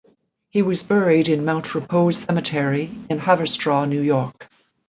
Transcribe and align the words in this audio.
He 0.49 0.63
was 0.63 0.81
buried 0.81 1.29
in 1.29 1.45
Mount 1.45 1.75
Repose 1.75 2.17
Cemetery 2.17 2.89
in 3.11 3.19
Haverstraw, 3.19 3.87
New 3.87 4.01
York. 4.01 4.49